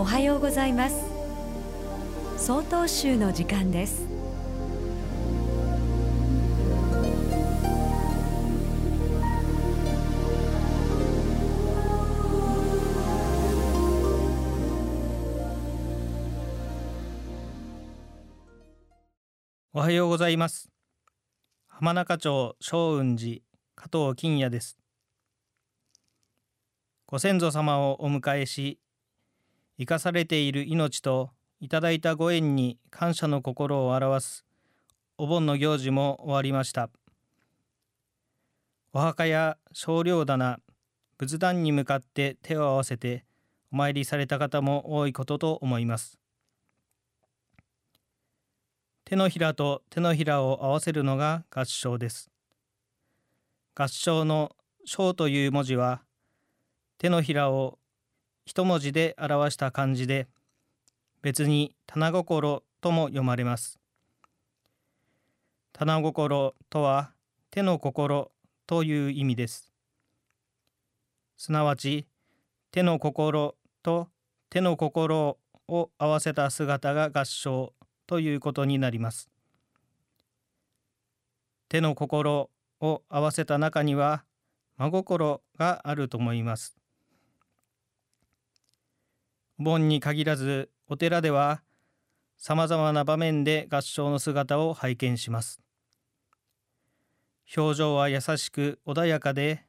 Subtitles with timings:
[0.00, 0.96] おはようございます。
[2.38, 4.08] 総統集の時間です。
[19.74, 20.70] おはようございます。
[21.68, 23.42] 浜中町松雲寺
[23.74, 24.78] 加藤金也です。
[27.04, 28.80] ご先祖様をお迎えし
[29.80, 34.44] 生かされている命といただいたご縁に感謝の心を表す
[35.16, 36.90] お盆の行事も終わりました。
[38.92, 40.58] お墓や少量棚
[41.16, 43.24] 仏壇に向かって手を合わせて
[43.72, 46.18] お参りされた方も多いことと思います。
[49.06, 52.30] 手のひらと手のひらを合わせるのが合唱です。
[53.74, 56.02] 合唱の章という文字は
[56.98, 57.79] 手のひらを
[58.44, 60.26] 一文字で表した漢字で
[61.22, 63.78] 別に棚心とも読まれます。
[65.72, 67.12] 棚心とは
[67.50, 68.30] 手の心
[68.66, 69.72] という意味です。
[71.36, 72.06] すなわち
[72.70, 74.08] 手の心と
[74.50, 77.72] 手の心を合わせた姿が合唱
[78.06, 79.30] ということになります。
[81.68, 84.24] 手の心を合わせた中には
[84.76, 86.79] 真心があると思います。
[89.60, 91.62] 盆に限らずお寺では
[92.38, 95.60] さまざまな場面で合唱の姿を拝見します。
[97.54, 99.66] 表情は優しく穏やかで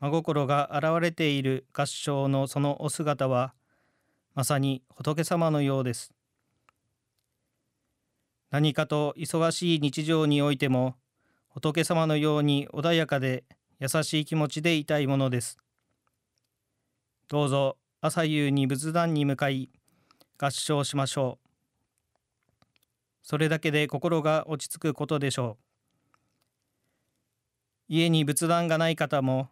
[0.00, 3.54] 真心が現れている合唱のそのお姿は
[4.34, 6.12] まさに仏様のようです。
[8.50, 10.96] 何かと忙しい日常においても
[11.48, 13.44] 仏様のように穏やかで
[13.78, 15.58] 優しい気持ちでいたいものです。
[17.28, 19.70] どうぞ朝夕に仏壇に向かい
[20.38, 21.48] 合唱しましょう。
[23.22, 25.64] それだけで心が落ち着くことでしょう。
[27.88, 29.48] 家に仏壇がない方も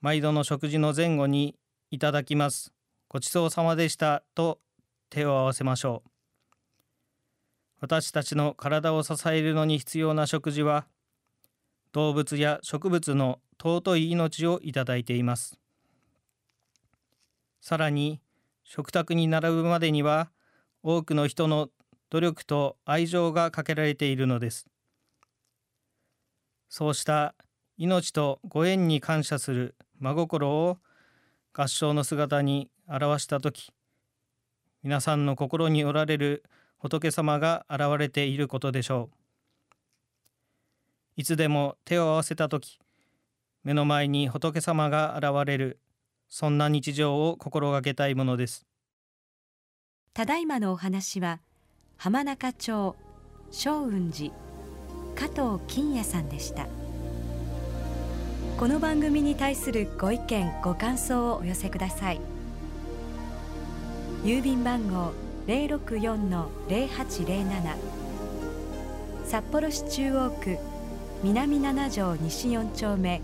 [0.00, 1.56] 毎度の食事の前後に
[1.90, 2.72] いただきます。
[3.08, 4.60] ごちそうさまでしたと
[5.10, 6.10] 手を合わせましょう。
[7.80, 10.86] 私たちの体を支えるのに必要な食事は
[11.92, 15.58] 動物や植物の尊い命をいただいています。
[17.68, 18.18] さらに
[18.64, 20.30] 食卓に並ぶまでには
[20.82, 21.68] 多くの人の
[22.08, 24.68] 努力と愛情がかけられているのです。
[26.70, 27.34] そうした
[27.76, 30.78] 命とご縁に感謝する真心を
[31.52, 33.70] 合唱の姿に表した時
[34.82, 36.44] 皆さんの心におられる
[36.78, 39.16] 仏様が現れていることでしょう。
[41.16, 42.78] いつでも手を合わせた時
[43.62, 45.78] 目の前に仏様が現れる
[46.28, 48.66] そんな日常を心がけたいものです。
[50.14, 51.40] ただいまのお話は
[51.96, 52.96] 浜中町
[53.50, 54.32] 松雲寺
[55.14, 56.66] 加藤金也さんでした。
[58.58, 62.20] この番組に対するご意見ご感想をお寄せください。
[64.24, 65.12] 郵便番号
[65.46, 67.76] 064-0807
[69.24, 70.58] 札幌市中央区
[71.22, 73.20] 南七条西4丁目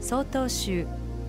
[0.00, 0.88] 曹洞州